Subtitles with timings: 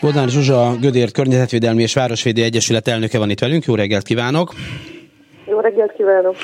[0.00, 3.64] Bodnár Zsuzsa, Gödért Környezetvédelmi és Városvédő Egyesület elnöke van itt velünk.
[3.64, 4.54] Jó reggelt kívánok!
[5.68, 6.36] Reggelt kívánok!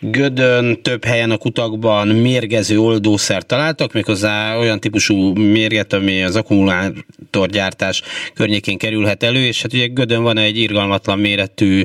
[0.00, 8.02] Gödön több helyen a kutakban mérgező oldószer találtak, méghozzá olyan típusú mérget, ami az akkumulátorgyártás
[8.34, 11.82] környékén kerülhet elő, és hát ugye Gödön van egy irgalmatlan méretű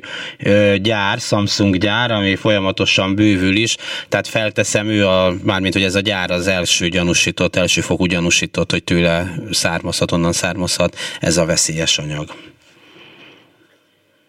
[0.82, 3.76] gyár, Samsung gyár, ami folyamatosan bővül is,
[4.10, 8.72] tehát felteszem ő a, mármint hogy ez a gyár az első gyanúsított, első fokú gyanúsított,
[8.72, 12.28] hogy tőle származhat, onnan származhat ez a veszélyes anyag.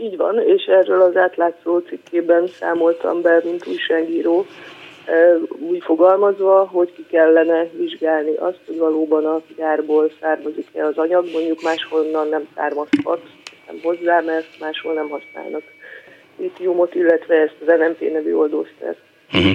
[0.00, 4.46] Így van, és erről az átlátszó cikkében számoltam be, mint újságíró,
[5.58, 11.62] úgy fogalmazva, hogy ki kellene vizsgálni azt, hogy valóban a gyárból származik-e az anyag, mondjuk
[11.62, 13.20] máshonnan nem származhat,
[13.66, 15.62] nem hozzá, mert máshol nem használnak
[16.36, 18.98] litiumot, illetve ezt az NMP nevű oldószert.
[19.32, 19.52] Uh-huh.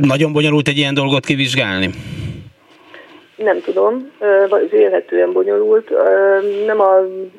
[0.00, 1.90] Nagyon bonyolult egy ilyen dolgot kivizsgálni?
[3.36, 4.12] Nem tudom,
[4.70, 5.90] vélhetően bonyolult.
[6.66, 6.96] Nem a,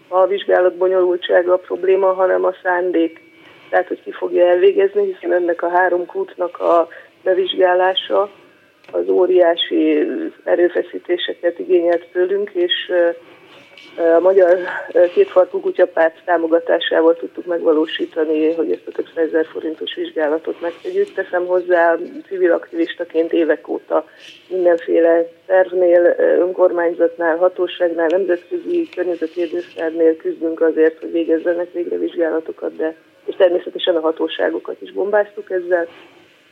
[0.08, 3.22] a vizsgálat bonyolultsága a probléma, hanem a szándék.
[3.70, 6.88] Tehát, hogy ki fogja elvégezni, hiszen ennek a három kútnak a
[7.23, 8.30] bevizsgálása
[8.92, 10.08] az óriási
[10.44, 12.92] erőfeszítéseket igényelt tőlünk, és
[14.16, 14.58] a Magyar
[15.14, 21.14] Kétfarkú Kutyapárt támogatásával tudtuk megvalósítani, hogy ezt a több ezer forintos vizsgálatot megtegyük.
[21.14, 21.95] Teszem hozzá
[22.28, 24.05] civil aktivistaként évek óta
[24.48, 33.95] mindenféle szervnél, önkormányzatnál, hatóságnál, nemzetközi környezetvédőszernél küzdünk azért, hogy végezzenek végre vizsgálatokat, de és természetesen
[33.95, 35.88] a hatóságokat is bombáztuk ezzel,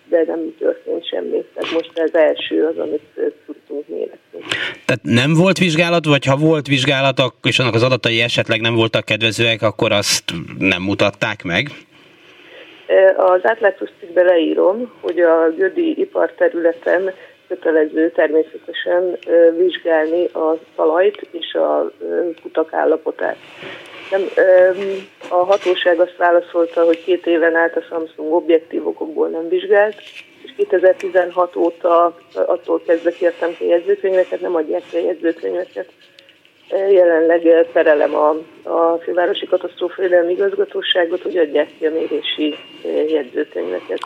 [0.09, 1.45] de nem történt semmi.
[1.53, 3.01] Tehát most ez első az, amit
[3.45, 4.39] tudtunk méretni.
[4.85, 9.05] Tehát nem volt vizsgálat, vagy ha volt vizsgálat, és annak az adatai esetleg nem voltak
[9.05, 10.23] kedvezőek, akkor azt
[10.57, 11.67] nem mutatták meg?
[13.17, 17.13] Az átlátós cikkben leírom, hogy a Gödi iparterületen
[17.47, 19.17] kötelező természetesen
[19.57, 21.91] vizsgálni a talajt és a
[22.41, 23.37] kutak állapotát.
[24.11, 24.21] Nem,
[25.29, 29.95] a hatóság azt válaszolta, hogy két éven át a Samsung objektív okokból nem vizsgált,
[30.43, 35.89] és 2016 óta attól kezdve kértem ki jegyzőkönyveket, nem adják ki a jegyzőkönyveket.
[36.69, 38.29] Jelenleg perelem a,
[38.69, 42.55] a fővárosi katasztrófavédelmi igazgatóságot, hogy adják ki a mérési
[43.07, 43.99] jegyzőkönyveket.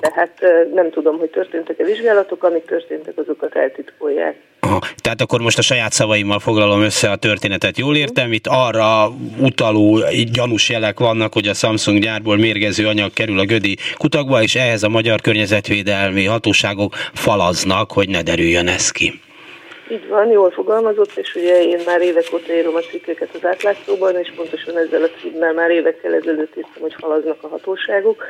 [0.00, 0.40] Tehát
[0.74, 4.36] nem tudom, hogy történtek-e vizsgálatok, amik történtek, azokat eltitkolják.
[4.60, 4.80] Aha.
[4.96, 7.78] Tehát akkor most a saját szavaimmal foglalom össze a történetet.
[7.78, 9.08] Jól értem, itt arra
[9.40, 10.00] utaló
[10.32, 14.82] gyanús jelek vannak, hogy a Samsung gyárból mérgező anyag kerül a Gödi kutakba, és ehhez
[14.82, 19.20] a magyar környezetvédelmi hatóságok falaznak, hogy ne derüljön ez ki.
[19.90, 24.16] Így van, jól fogalmazott, és ugye én már évek óta írom a cikkeket az átlátszóban,
[24.16, 28.24] és pontosan ezzel a címmel már évekkel ezelőtt írtam, hogy halaznak a hatóságok,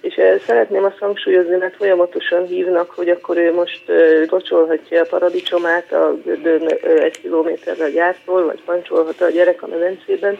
[0.00, 3.82] és szeretném azt hangsúlyozni, mert folyamatosan hívnak, hogy akkor ő most
[4.30, 10.38] locsolhatja a paradicsomát a gödön egy kilométerre a gyártól, vagy pancsolhat a gyerek a medencében.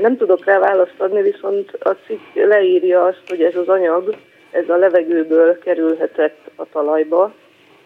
[0.00, 4.14] Nem tudok rá választ adni, viszont a cikk leírja azt, hogy ez az anyag,
[4.50, 7.32] ez a levegőből kerülhetett a talajba,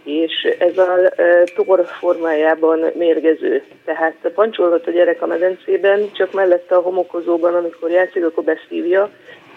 [0.08, 1.12] és ez a
[1.54, 3.62] tor formájában mérgező.
[3.84, 9.10] Tehát pancsolhat a gyerek a medencében, csak mellette a homokozóban, amikor játszik, akkor beszívja,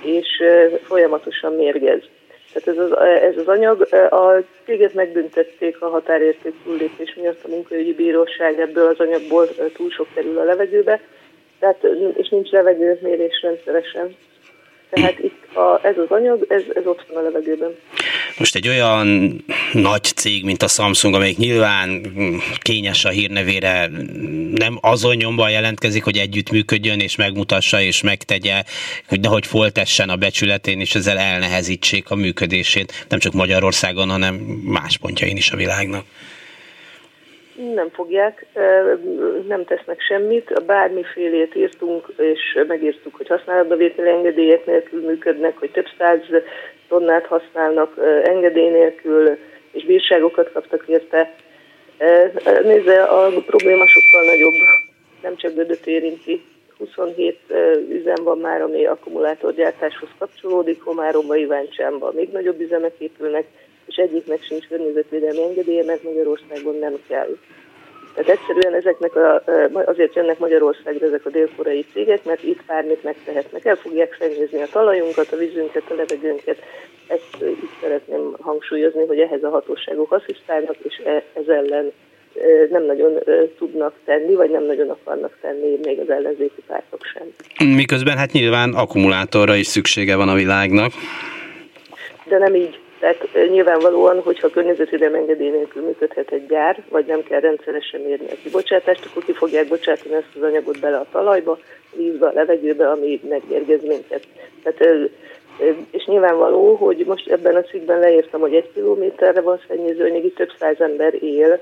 [0.03, 0.27] és
[0.83, 2.01] folyamatosan mérgez.
[2.53, 7.93] Tehát ez az, ez az anyag, a céget megbüntették a határérték túllépés miatt a munkaügyi
[7.93, 11.01] bíróság ebből az anyagból túl sok kerül a levegőbe,
[11.59, 14.15] tehát, és nincs levegőmérés rendszeresen.
[14.89, 17.75] Tehát itt a, ez az anyag, ez, ez ott van a levegőben.
[18.37, 19.07] Most egy olyan
[19.73, 22.01] nagy cég, mint a Samsung, amelyik nyilván
[22.61, 23.89] kényes a hírnevére,
[24.51, 28.63] nem azon nyomban jelentkezik, hogy együttműködjön és megmutassa és megtegye,
[29.07, 34.97] hogy nehogy foltessen a becsületén, és ezzel elnehezítsék a működését, nem csak Magyarországon, hanem más
[34.97, 36.05] pontjain is a világnak.
[37.73, 38.45] Nem fogják,
[39.47, 46.19] nem tesznek semmit, bármifélét írtunk, és megírtuk, hogy használatbevételi engedélyek nélkül működnek, hogy több száz
[46.91, 47.93] tonnát használnak
[48.23, 49.37] engedély nélkül,
[49.71, 51.35] és bírságokat kaptak érte.
[52.63, 54.53] Nézze, a probléma sokkal nagyobb,
[55.21, 56.43] nem csak Gödöt érinti.
[56.77, 57.37] 27
[57.89, 63.45] üzem van már, ami akkumulátorgyártáshoz kapcsolódik, Komáromba, Iváncsámba még nagyobb üzemek épülnek,
[63.85, 67.37] és egyiknek sincs környezetvédelmi engedélye, mert Magyarországon nem kell.
[68.15, 69.43] Tehát egyszerűen ezeknek a,
[69.85, 73.65] azért jönnek Magyarországra ezek a dél-koreai cégek, mert itt bármit megtehetnek.
[73.65, 76.57] El fogják szennyezni a talajunkat, a vízünket, a levegőnket.
[77.07, 81.91] Ezt itt szeretném hangsúlyozni, hogy ehhez a hatóságok asszisztálnak, és e, ez ellen
[82.69, 83.19] nem nagyon
[83.57, 87.27] tudnak tenni, vagy nem nagyon akarnak tenni még az ellenzéki pártok sem.
[87.67, 90.91] Miközben hát nyilván akkumulátorra is szüksége van a világnak.
[92.25, 97.39] De nem így Tehát nyilvánvalóan, hogyha környezetvédelmi engedély nélkül működhet egy gyár, vagy nem kell
[97.39, 101.59] rendszeresen mérni a kibocsátást, akkor ki fogják bocsátani ezt az anyagot bele a talajba,
[101.95, 104.27] vízbe, a levegőbe, ami megmérgez minket.
[104.63, 105.09] Tehát,
[105.91, 110.81] és nyilvánvaló, hogy most ebben a cikkben leírtam, hogy egy kilométerre van szennyezőanyag, több száz
[110.81, 111.59] ember él,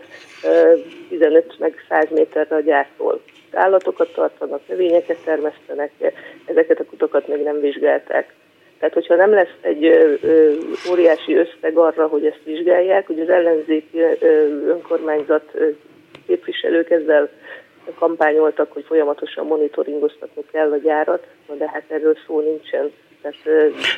[1.09, 3.21] 15 meg 100 méterre a gyártól.
[3.51, 5.91] Állatokat tartanak, növényeket termesztenek,
[6.45, 8.33] ezeket a kutakat még nem vizsgálták.
[8.79, 10.53] Tehát, hogyha nem lesz egy ö, ö,
[10.91, 14.25] óriási összeg arra, hogy ezt vizsgálják, hogy az ellenzéki ö,
[14.67, 15.67] önkormányzat ö,
[16.27, 17.29] képviselők ezzel
[17.99, 21.23] kampányoltak, hogy folyamatosan monitoringoztatni kell a gyárat,
[21.57, 22.91] de hát erről szó nincsen.
[23.21, 23.37] Tehát,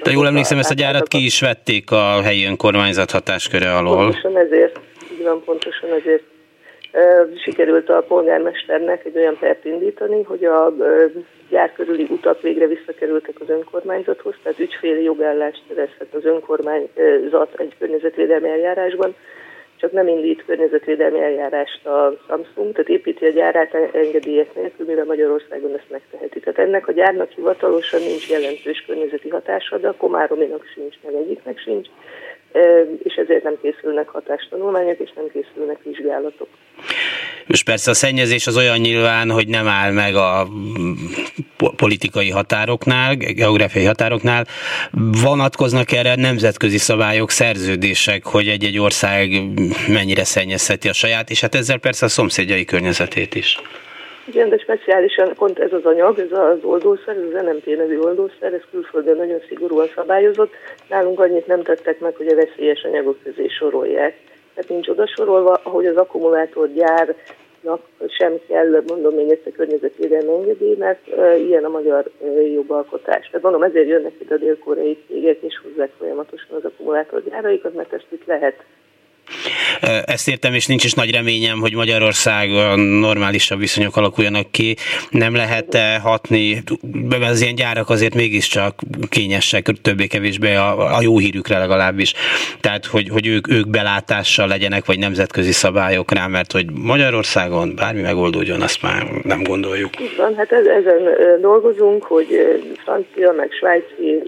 [0.04, 3.96] de jól emlékszem, ezt a gyárat ki is vették a helyi önkormányzat hatásköre alól.
[3.96, 4.80] Pontosan ezért,
[5.12, 6.24] így van, pontosan ezért
[7.44, 10.74] sikerült a polgármesternek egy olyan pert indítani, hogy a
[11.50, 18.50] gyár körüli utak végre visszakerültek az önkormányzathoz, tehát ügyféli jogállást szerezhet az önkormányzat egy környezetvédelmi
[18.50, 19.16] eljárásban,
[19.82, 25.74] csak nem indít környezetvédelmi eljárást a Samsung, tehát építi a gyárát engedélyek nélkül, mivel Magyarországon
[25.74, 26.40] ezt megteheti.
[26.40, 31.60] Tehát ennek a gyárnak hivatalosan nincs jelentős környezeti hatása, de a Komárominak sincs, meg egyiknek
[31.60, 31.88] sincs,
[33.04, 36.48] és ezért nem készülnek hatástanulmányok, és nem készülnek vizsgálatok.
[37.48, 40.48] És persze a szennyezés az olyan nyilván, hogy nem áll meg a
[41.76, 44.46] politikai határoknál, geográfiai határoknál.
[45.22, 49.30] Vonatkoznak erre nemzetközi szabályok, szerződések, hogy egy-egy ország
[49.88, 53.58] mennyire szennyezheti a saját, és hát ezzel persze a szomszédjai környezetét is.
[54.28, 58.54] Igen, de speciálisan pont ez az anyag, ez az oldószer, ez az NMT nevű oldószer,
[58.54, 60.54] ez külföldön nagyon szigorúan szabályozott.
[60.90, 64.18] Nálunk annyit nem tettek meg, hogy a veszélyes anyagok közé sorolják.
[64.54, 71.08] Tehát nincs oda sorolva, ahogy az akkumulátorgyárnak sem kell, mondom még egyszer környezetvédelmi engedély, mert
[71.08, 73.26] e, ilyen a magyar e, jogalkotás.
[73.28, 78.08] Tehát mondom, ezért jönnek ide a dél-koreai cégek, és hozzák folyamatosan az akkumulátorgyáraikat, mert ezt
[78.10, 78.64] itt lehet
[80.06, 84.76] ezt értem, és nincs is nagy reményem, hogy Magyarországon normálisabb viszonyok alakuljanak ki.
[85.10, 86.64] Nem lehet hatni,
[87.22, 88.80] az ilyen gyárak azért mégiscsak
[89.10, 92.14] kényesek, többé-kevésbé a, a jó hírükre legalábbis.
[92.60, 98.02] Tehát, hogy, hogy ők, ők belátással legyenek, vagy nemzetközi szabályok rá, mert hogy Magyarországon bármi
[98.02, 99.90] megoldódjon, azt már nem gondoljuk.
[100.18, 101.02] Van, hát ezen
[101.42, 102.28] dolgozunk, hogy
[102.84, 104.24] francia, meg svájci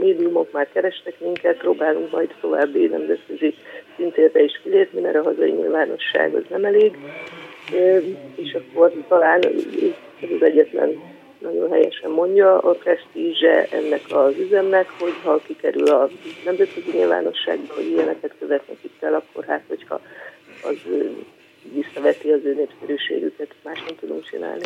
[0.00, 3.54] médiumok már kerestek minket, próbálunk majd további nemzetközi
[3.96, 6.96] szintérbe is kilépni, mert a hazai nyilvánosság az nem elég,
[8.34, 9.40] és akkor talán
[10.20, 11.02] ez az egyetlen
[11.38, 16.08] nagyon helyesen mondja, a presztízse ennek az üzemnek, hogy ha kikerül a
[16.44, 20.00] nemzetközi nyilvánosságba, hogy ilyeneket követnek itt el, akkor hát, hogyha
[20.62, 20.76] az
[21.74, 24.64] visszaveti az ő népszerűségüket, más nem tudunk csinálni.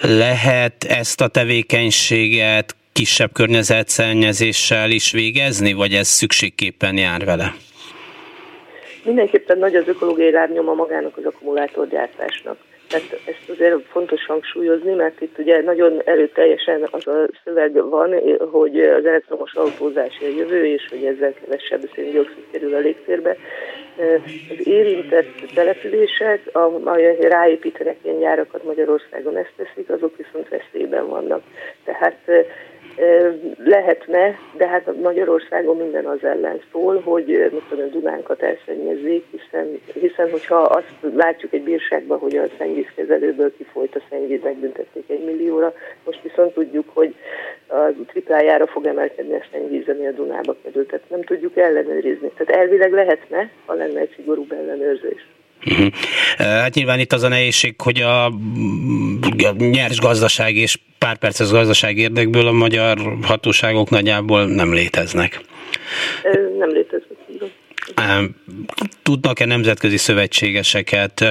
[0.00, 7.54] Lehet ezt a tevékenységet kisebb környezetszennyezéssel is végezni, vagy ez szükségképpen jár vele?
[9.06, 12.56] Mindenképpen nagy az ökológiai lábnyoma magának az akkumulátorgyártásnak.
[12.88, 18.80] Tehát ezt azért fontos hangsúlyozni, mert itt ugye nagyon erőteljesen az a szöveg van, hogy
[18.80, 23.36] az elektromos autózás a jövő, és hogy ezzel kevesebb széndiokszid kerül a légtérbe.
[23.96, 31.42] Az érintett települések, amelyek ráépítenek ilyen gyárakat Magyarországon ezt teszik, azok viszont veszélyben vannak.
[31.84, 32.18] Tehát
[33.64, 40.30] lehetne, de hát Magyarországon minden az ellen szól, hogy mit tudom, Dunánkat elszennyezzék, hiszen, hiszen
[40.30, 46.22] hogyha azt látjuk egy bírságban, hogy a szennyvízkezelőből kifolyt a szennyvíz, megbüntették egy millióra, most
[46.22, 47.14] viszont tudjuk, hogy
[47.66, 52.30] a triplájára fog emelkedni a szennyvíz, ami a Dunába került, tehát nem tudjuk ellenőrizni.
[52.36, 55.26] Tehát elvileg lehetne, ha lenne egy szigorúbb ellenőrzés.
[55.66, 55.92] Uh-huh.
[56.36, 58.32] Hát nyilván itt az a nehézség, hogy a
[59.58, 65.40] nyers gazdaság és pár perces gazdaság érdekből a magyar hatóságok nagyjából nem léteznek.
[66.58, 67.15] Nem léteznek.
[69.02, 71.24] Tudnak-e nemzetközi szövetségeseket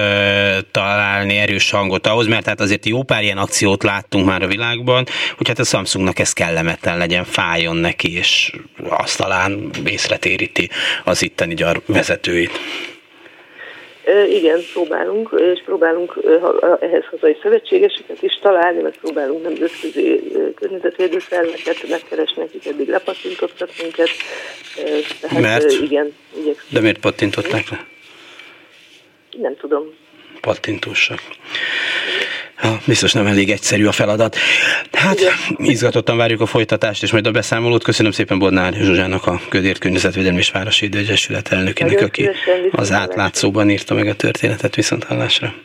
[0.70, 5.06] találni erős hangot ahhoz, mert hát azért jó pár ilyen akciót láttunk már a világban,
[5.36, 8.52] hogy hát a Samsungnak ez kellemetlen legyen, fájjon neki, és
[8.88, 10.70] azt talán észre téríti
[11.04, 12.60] az itteni gyar vezetőit.
[14.28, 16.18] Igen, próbálunk, és próbálunk
[16.80, 20.22] ehhez hazai szövetségeseket is találni, meg próbálunk nemzetközi
[20.54, 24.08] környezetvédő szerveket megkeresni, akik eddig lepattintottak minket.
[25.20, 25.72] Tehát Mert?
[25.72, 26.14] igen.
[26.36, 26.72] Igyekszünk.
[26.72, 27.86] De miért pattintották le?
[29.30, 29.94] Nem tudom.
[30.40, 31.20] Pattintósak.
[32.84, 34.36] Biztos nem elég egyszerű a feladat.
[34.92, 35.18] Hát
[35.56, 37.84] izgatottan várjuk a folytatást és majd a beszámolót.
[37.84, 42.30] Köszönöm szépen Bodnár Zsuzsának, a Ködért Környezetvédelmi és Városi Egyesület elnökének, aki
[42.70, 45.54] az átlátszóban írta meg a történetet viszont hallásra.